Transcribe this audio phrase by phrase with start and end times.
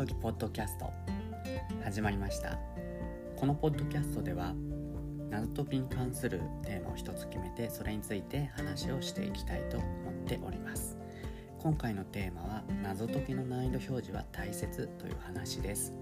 [0.00, 0.90] 解きポッドキャスト。
[1.84, 2.58] 始まりました。
[3.36, 4.54] このポッドキャストでは
[5.28, 10.96] 謎解きに関するテーマを一つ決めてそれについて話をしていきたいと思っております。
[11.58, 15.92] 今回のテーマは謎解きの難易度表示は大切という話です。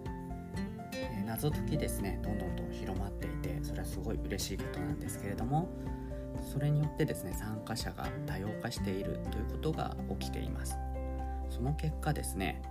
[0.93, 5.69] え謎解きですねどんどんと広まっていてそれはすごい嬉しいことなんですけれども
[6.53, 10.77] それによってですね参加者が多様化しているということが起きています。
[11.51, 12.63] その結果ですね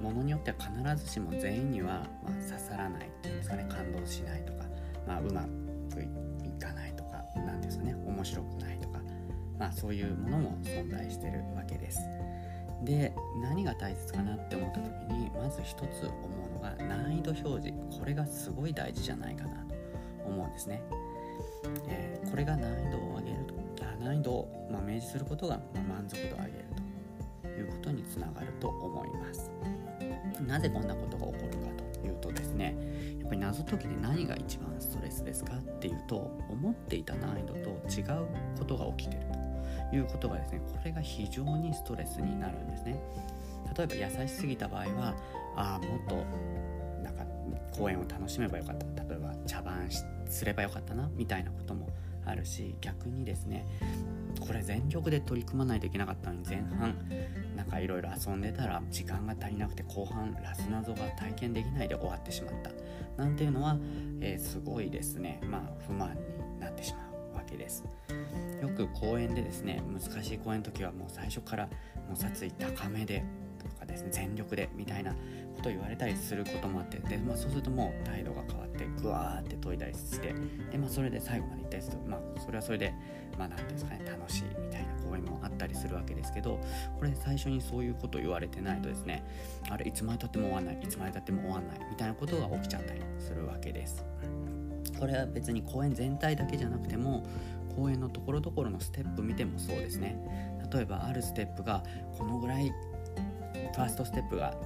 [0.00, 3.08] ものによっては必ずしも全員には、まあ、刺さらない。
[3.08, 4.64] っていうんですかね感動しないとか、
[5.06, 5.42] まあ、うま
[5.92, 6.02] く
[6.44, 9.00] いかないとかなんですね面白くないとか、
[9.58, 12.00] まあ、そういうものも存在してるわけです。
[12.84, 13.12] で
[13.42, 17.98] 何が大切かなって思った時にまず一つ思うのが難易度表示。
[17.98, 19.74] これがすごい大事じゃないかなと
[20.24, 20.80] 思うんですね、
[21.88, 23.58] えー、これが難易度を上げると
[24.00, 26.64] 難易度を、まあ、明示することが、ま満足度を上げる
[27.42, 29.50] ということにつながると思います。
[30.48, 31.68] なぜこんなことが起こるか
[32.00, 32.74] というとですね
[33.20, 36.16] やっぱり謎解きで何が一番ストレスですかっていうと
[36.48, 38.26] 思っていた難易度と違う
[38.58, 39.22] ことが起きてる
[39.90, 43.00] ということがですねこれが非常にストレスになるんですね。
[43.76, 45.14] 例えば優しすぎた場合は
[45.54, 46.16] ああもっと
[47.02, 47.24] なんか
[47.76, 49.04] 公演を楽しめばよかった。
[49.04, 49.88] 例えば茶番
[50.26, 51.88] すればよかったなみたいなことも
[52.24, 53.66] あるし逆にですね
[54.40, 56.94] これ全力で取り組まないといけなかったのに前半
[57.56, 62.70] なんかいろいろ遊んでたら時間が足りなくて後半ラス謎が体験できないで終わってしまった。
[63.22, 63.76] なんていうのは、
[64.20, 65.40] えー、すごいですね。
[65.44, 66.16] まあ不満
[66.54, 67.00] になってしま
[67.32, 67.84] うわけです。
[68.62, 71.66] よく公演でですね難しい公演の時はもう最初から
[72.08, 73.24] もう殺意高めで
[73.58, 75.14] とかですね全力でみたいな
[75.58, 80.34] こと言われたりすることもあってで、まあ、そうするともう態度が変わってグワーって研いだりして
[80.70, 82.94] で、まあ、それで最後まで行ったりすると、まあ、それはそれで
[83.36, 86.60] まあ何ていうんですかね楽しいみたいな公演もあったりするわけですけど
[86.96, 89.24] これ最初にそういうことを言われてないとですね
[89.68, 94.04] あれいつまでたっても終わんないいつまでたっても終わんないみたいなことが起きちゃったりするわけです。
[94.98, 97.24] これは別に公演全体だけじゃなくても
[97.76, 100.18] 公演のところどころのステップ見てもそうですね
[100.72, 101.84] 例えばあるステップが
[102.16, 102.72] このぐらい
[103.74, 104.56] ファーストステップが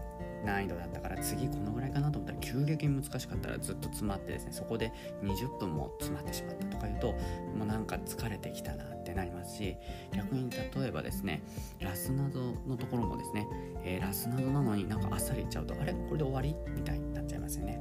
[0.45, 4.93] 難易度だったから次このぐらいかなと思ったら急激に難しかったらずっと詰まってですねそこで
[5.23, 7.13] 20分も詰まってしまったとか言うと
[7.57, 9.77] もうなんか疲れてきたなってなりますし
[10.15, 11.43] 逆に例えばですね
[11.81, 13.47] ラス謎のところもですね、
[13.85, 15.93] えー、ラス謎なのになんかあっさりいっちゃうとあれ？
[15.93, 16.55] これで終わり？
[16.75, 17.81] みたいになっちゃいますよね。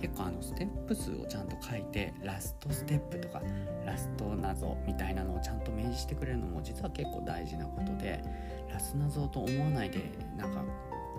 [0.00, 3.40] 結構あのステップ数をちゃんと書いてラストステップとか
[3.86, 8.20] ラスト謎みたいなのをちゃんと明示してくれるのも実は結構大事なことで
[8.68, 10.00] ラス謎と思わないで
[10.36, 10.61] なんか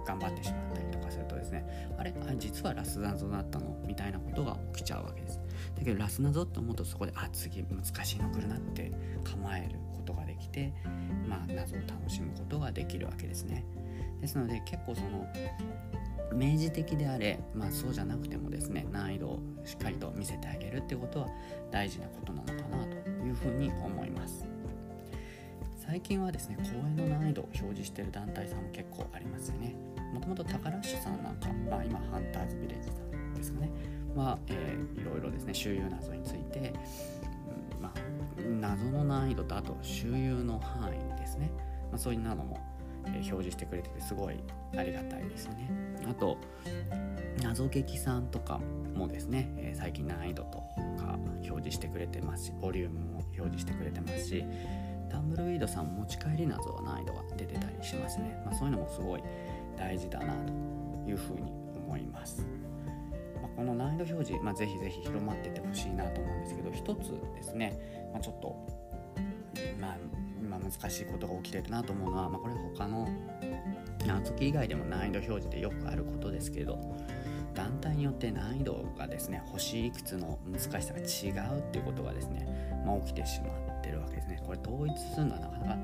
[0.05, 3.77] 頑張ってしまったりとかするとですねあれあ実はラス謎だったの？
[3.85, 5.39] みたいなことが起きちゃうわけです。
[5.77, 8.91] だけどラス謎って思うとそこであ次難しいの来るなって
[9.23, 10.73] 構えることができて
[11.27, 13.65] まあ謎を楽しむことができるわけですね。
[14.21, 15.27] ですので結構その
[16.33, 21.27] 明示的であれ、まあ、そうじゃなくてもですね難易度をしっかりと見せてあげるってことは
[21.69, 24.45] 大事なことなのかなというふうに思います。
[25.85, 29.75] 最近はですね公演の難易度を表示してる団体さんも結構ありますよね。
[30.13, 33.69] もともと宝ッシュさんなんか、まあ、今ハンターズビレッジさんですかね。
[34.15, 36.73] は、えー、いろいろですね周遊謎について、
[37.75, 37.99] うんまあ、
[38.59, 41.51] 謎の難易度とあと周遊の範囲ですね、
[41.91, 42.59] まあ、そういうのも、
[43.05, 44.35] えー、表示してくれててすごい
[44.77, 45.69] ありがたいですね。
[46.07, 46.37] あと
[47.41, 48.59] 謎劇さんとか
[48.95, 50.59] もですね、えー、最近難易度と
[51.01, 54.45] か表示してくれてますしボリュームも表示してくれてますし
[55.09, 59.23] タンブルウィードさん持ち帰り謎は難易度が出てたりしますね、まあ、そういうのもすごい
[59.77, 62.45] 大事だなというふうに思います、
[63.41, 68.55] まあ、この難易度表示、まあ、ぜひぜひ広まっててほしいなと思うんですけど一つですね、まあ、ちょっと
[69.79, 69.97] まあ
[70.41, 73.07] 今難しいことが起きてるなと思うのは、まあ、これ他の
[74.05, 76.79] 謎解き以外でも難易度表示でよくあることですけど
[77.53, 82.47] 団体によって難易度がですね星いくつの難しさが違うっていうことがですね、
[82.85, 83.47] まあ、起きてしま
[83.77, 84.41] ってるわけですね。
[84.45, 85.77] これ統一するのはなかなか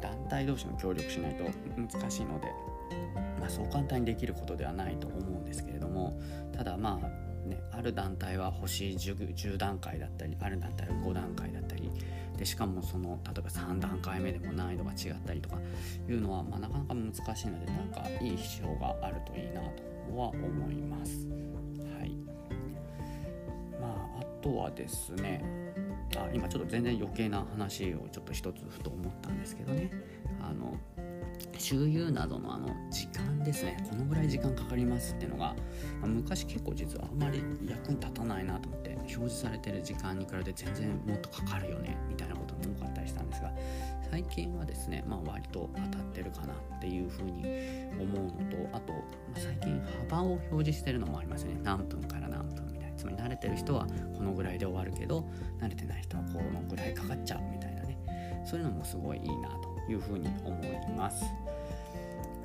[0.00, 1.44] 団体同士の協力しないと
[1.76, 2.48] 難しいので、
[3.40, 6.20] まあ、そう簡単にできることではないと思うんですけれども
[6.52, 11.90] ただまあねある団体は星 10, 10段階だったりある団体は5段階だったり
[12.36, 15.56] でしかもその例えば3段階目でも難易度が違ったりとか
[16.08, 21.26] いうのは、まあ、なかなか難しいのでなんかいい指標があるといいなとは思います。
[21.98, 22.16] はい
[23.80, 25.44] まあ、あとはですね
[26.16, 29.90] あ今ちょっと全然余計な話をちょっと一つふと思ったんですけどね
[31.60, 35.54] 周遊などのあの時間ですねこのぐらい時間かかりますっていうのが、
[36.00, 43.52] ま、昔結構実はあんまり役に立たないなと思って表示されてる時間に比べて全然もっとかかるよねみたいなことも多かったりしたんですが
[44.10, 47.44] 最近はですね、まあ、割と当たってるかなっていうふうに
[48.00, 49.02] 思うのとあと、ま、
[49.36, 51.60] 最近幅を表示してるのもありますね。
[51.62, 52.96] 何分から何分みたいな。
[52.96, 53.86] つまり慣れてる人は
[54.16, 55.28] このぐらいで終わるけど
[55.60, 57.98] 慣れてない人はこのぐらいかかっちゃうみたいなね。
[58.44, 61.24] そういうのもすごいいいなというふうに思います。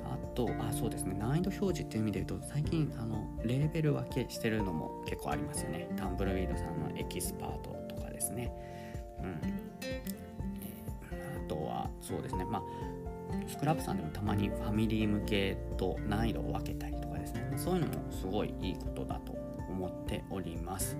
[0.04, 1.16] あとあそうですね。
[1.18, 5.88] 難易度表示っていう意味で言うと最近あのレーベル分けしてるのも結構ありますよね。
[5.96, 8.52] タンブルウィードさんのエキスパートとかですね。
[9.20, 9.40] うん。
[11.44, 12.44] あとはそうですね。
[12.44, 12.62] まあ
[13.48, 17.52] スクラップさんでもたまにファミリー向けと難易度を分けたりとかですね。
[17.56, 19.35] そういうのもすごいいいことだと
[19.76, 20.96] 思っております。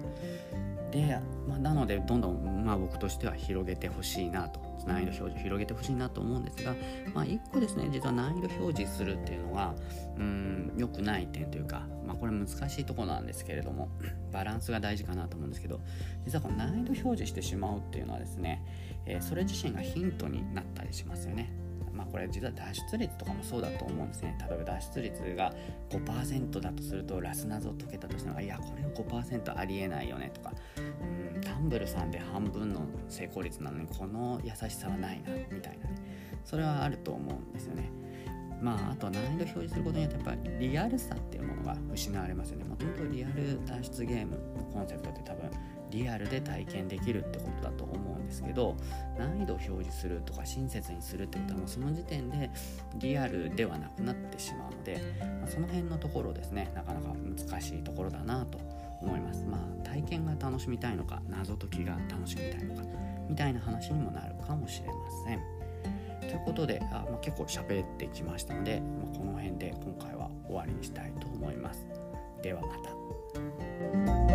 [0.91, 1.19] で、
[1.49, 6.75] まあ、なのでどんどん、まあ、僕としては広げてほしいなと難易度表示広げてほしいなと思うんですが、
[7.13, 9.75] まあ、1個ですね実は難易度表示するっていうのは
[10.17, 13.89] うん良くない点というか、まあ、これ難しいとこなんですけれども
[14.33, 15.81] バランスが大事かなと思うんですけど
[16.25, 18.65] 実はこの難易度表示してしまうっていうのはですね、
[19.07, 21.66] えー、それ自身がヒントになったりしますよね。
[21.97, 24.37] まあ、これ実は脱出率とかもそうだと思うんですね。
[24.49, 25.53] 例えば脱出率が
[25.91, 30.53] 5%だとするとラス謎を解けたとしてもいやこれは5%ありえないよねとか。
[30.79, 35.97] うんタンブルさんで半分の成功率なのにこの優しさはないなみたいなね。
[36.45, 37.91] それはあると思うんですよね。
[38.61, 42.65] まあ、あと難易度表示することによってやっぱりリアルさっていうものが失われますよね。
[42.65, 45.51] もともとリアル脱出ゲームのコンセプトって多分
[45.91, 48.77] リアルで体験できるってことだと思うんですけど
[49.19, 52.51] 難易度を表示するとか親切にするってことはもうその時点で
[52.97, 55.01] リアルではなくなってしまうので、
[55.41, 58.59] まあ、その辺のところですねなかなか難しいところだなと
[59.01, 59.45] 思います。
[59.45, 62.83] まあ体験が楽しみたいのか謎解きが楽しみたいのか
[63.29, 64.95] みたいな話にもなるかもしれま
[65.25, 65.41] せん。
[66.21, 71.87] ということであ、まあ、結構喋ってきましたので、まあ、この辺で今回は終わりにしたいと思います。
[72.43, 74.26] ではまた。